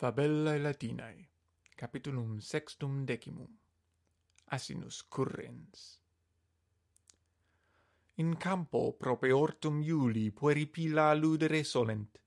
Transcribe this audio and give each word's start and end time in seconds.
Fabellae 0.00 0.58
Latinae, 0.58 1.28
capitulum 1.76 2.40
sextum 2.40 3.04
decimum. 3.04 3.48
Asinus 4.50 5.02
currens. 5.10 6.00
In 8.14 8.38
campo 8.38 8.92
propeortum 8.92 9.82
Iuli 9.82 10.30
pueri 10.30 10.64
pila 10.64 11.12
ludere 11.12 11.62
solent. 11.64 12.18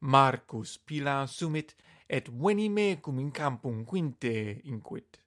Marcus 0.00 0.76
pila 0.76 1.26
sumit, 1.26 1.74
et 2.06 2.28
veni 2.28 2.68
mecum 2.68 3.20
in 3.20 3.30
campum 3.30 3.82
quinte 3.86 4.60
inquit. 4.64 5.18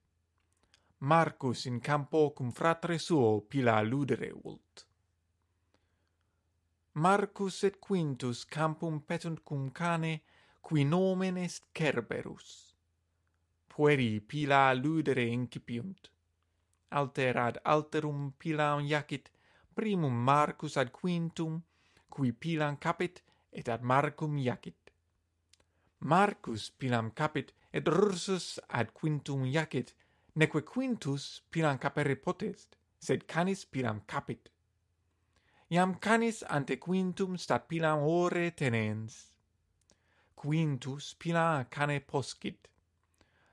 Marcus 0.98 1.66
in 1.66 1.80
campo 1.80 2.30
cum 2.30 2.52
fratre 2.52 2.96
suo 3.00 3.40
pila 3.40 3.82
ludere 3.82 4.30
vult. 4.40 4.86
Marcus 6.92 7.64
et 7.64 7.80
Quintus 7.80 8.44
campum 8.44 9.00
petunt 9.00 9.42
cum 9.42 9.70
cane, 9.70 10.20
qui 10.60 10.84
nomen 10.84 11.36
est 11.36 11.62
Cerberus. 11.74 12.74
Pueri 13.68 14.20
pila 14.20 14.72
ludere 14.74 15.24
incipiunt. 15.26 16.10
Alter 16.90 17.36
ad 17.38 17.60
alterum 17.64 18.32
pilam 18.38 18.86
jacit, 18.86 19.30
primum 19.74 20.12
Marcus 20.12 20.76
ad 20.76 20.90
quintum, 20.90 21.62
qui 22.08 22.32
pilam 22.32 22.76
capit, 22.78 23.22
et 23.52 23.68
ad 23.68 23.82
Marcum 23.82 24.36
jacit. 24.38 24.90
Marcus 26.00 26.70
pilam 26.70 27.10
capit, 27.12 27.52
et 27.72 27.86
Rursus 27.86 28.58
ad 28.68 28.92
quintum 28.92 29.44
jacit, 29.44 29.94
neque 30.34 30.62
quintus 30.64 31.42
pilam 31.50 31.78
capere 31.78 32.16
potest, 32.16 32.76
sed 32.98 33.26
canis 33.26 33.64
pilam 33.64 34.02
capit. 34.06 34.50
Iam 35.70 35.94
canis 36.00 36.42
ante 36.42 36.78
quintum 36.78 37.36
stat 37.36 37.68
pilam 37.68 38.02
ore 38.02 38.50
tenens, 38.50 39.30
quintus 40.40 41.14
pila 41.18 41.66
cane 41.68 42.00
poscit. 42.00 42.68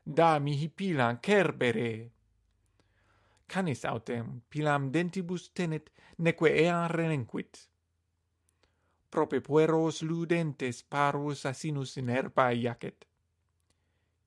Dami 0.04 0.52
mihi 0.52 0.70
pilan 0.70 1.20
cerbere. 1.20 2.12
Canis 3.46 3.84
autem 3.84 4.42
pilam 4.50 4.90
dentibus 4.92 5.50
tenet, 5.54 5.92
neque 6.18 6.48
ea 6.48 6.88
renenquit. 6.88 7.68
Prope 9.10 9.42
pueros 9.42 10.02
ludentes 10.02 10.84
parvus 10.84 11.46
asinus 11.46 11.98
in 11.98 12.08
herba 12.10 12.52
iacet. 12.52 13.04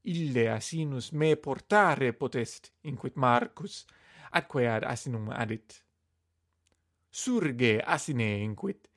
Ille 0.04 0.50
asinus 0.52 1.12
me 1.12 1.36
portare 1.36 2.12
potest, 2.12 2.72
inquit 2.82 3.16
Marcus, 3.16 3.86
atque 4.32 4.68
ad 4.68 4.84
asinum 4.84 5.30
adit. 5.30 5.80
Surge 7.10 7.80
asine 7.86 8.28
inquit, 8.44 8.88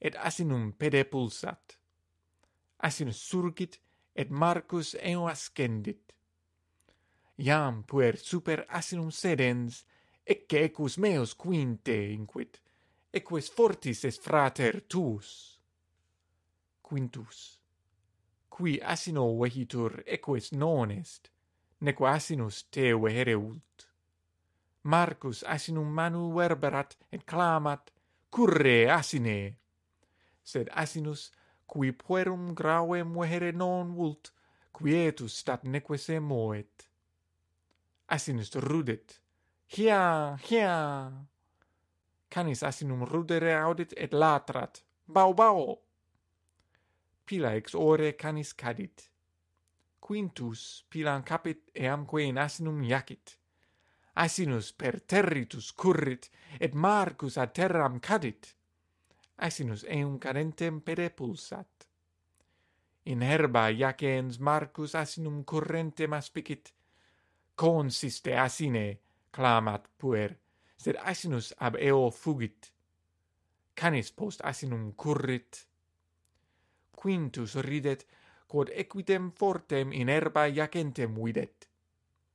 et 0.00 0.16
asinum 0.16 0.72
pede 0.72 1.04
pulsat 1.04 1.81
asinus 2.82 3.20
surgit, 3.28 3.78
et 4.14 4.30
Marcus 4.30 4.94
eo 5.00 5.26
ascendit. 5.26 6.12
Iam 7.38 7.82
puer 7.88 8.16
super 8.16 8.66
asinum 8.68 9.10
sedens, 9.10 9.84
ecce 10.26 10.66
ecus 10.68 10.98
meos 10.98 11.34
quinte 11.34 11.96
inquit, 12.12 12.60
eques 13.12 13.50
fortis 13.50 14.04
est 14.04 14.20
frater 14.20 14.82
tuus. 14.88 15.58
Quintus. 16.82 17.58
Qui 18.52 18.78
asino 18.84 19.24
vehitur 19.40 20.02
eques 20.06 20.52
non 20.52 20.90
est, 20.90 21.30
neque 21.80 22.04
asinus 22.06 22.66
te 22.70 22.92
vehere 22.92 23.34
ult. 23.34 23.88
Marcus 24.84 25.42
asinum 25.46 25.88
manu 25.88 26.32
verberat 26.34 26.96
et 27.10 27.24
clamat, 27.24 27.90
curre 28.30 28.90
asine! 28.92 29.56
Sed 30.44 30.68
asinus 30.74 31.30
qui 31.72 31.92
puerum 31.92 32.52
grave 32.52 33.02
muhere 33.02 33.50
non 33.52 33.94
vult, 33.96 34.32
quietus 34.76 35.38
stat 35.40 35.62
nequese 35.64 36.18
moet. 36.20 36.84
Asinus 38.12 38.52
rudet, 38.60 39.22
hia, 39.76 40.36
hia! 40.50 40.76
Canis 42.28 42.62
asinum 42.62 43.06
rudere 43.08 43.54
audit 43.56 43.94
et 43.96 44.12
latrat, 44.12 44.82
bau 45.06 45.32
bau! 45.32 45.80
Pila 47.24 47.54
ex 47.56 47.74
ore 47.74 48.12
canis 48.20 48.52
cadit. 48.52 49.08
Quintus 50.00 50.84
pilam 50.90 51.22
capit 51.24 51.70
eamque 51.72 52.26
in 52.28 52.36
asinum 52.36 52.82
jacit. 52.84 53.38
Asinus 54.14 54.72
per 54.72 55.00
territus 55.00 55.72
currit, 55.72 56.28
et 56.60 56.74
Marcus 56.74 57.38
ad 57.38 57.54
terram 57.54 58.00
cadit. 58.00 58.56
Asinus 59.38 59.84
eum 59.88 60.18
cadentem 60.18 60.80
pede 60.84 61.08
pulsat. 61.10 61.71
In 63.04 63.22
herba 63.22 63.70
jacens 63.70 64.38
Marcus 64.38 64.94
asinum 64.94 65.44
currentem 65.44 66.12
aspicit, 66.12 66.72
consiste 67.56 68.36
asine, 68.38 68.98
clamat 69.30 69.88
puer, 69.98 70.36
sed 70.76 70.96
asinus 71.02 71.52
ab 71.58 71.76
eo 71.76 72.10
fugit. 72.10 72.70
Canis 73.74 74.12
post 74.12 74.40
asinum 74.44 74.92
currit. 74.94 75.66
Quintus 76.94 77.56
ridet, 77.56 78.06
quod 78.46 78.70
equitem 78.70 79.32
fortem 79.32 79.92
in 79.92 80.08
herba 80.08 80.46
jacentem 80.46 81.14
videt. 81.18 81.68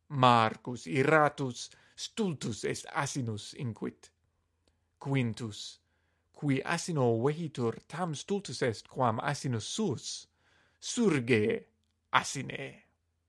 Marcus 0.09 0.87
irratus, 0.87 1.69
stultus 1.95 2.63
est 2.65 2.85
asinus 2.93 3.53
inquit. 3.53 4.11
Quintus, 4.99 5.79
qui 6.33 6.61
asino 6.63 7.05
vehitur 7.23 7.79
tam 7.87 8.15
stultus 8.15 8.61
est 8.61 8.87
quam 8.87 9.19
asinus 9.19 9.65
suus. 9.75 10.27
Surge 10.79 11.65
asine 12.11 12.86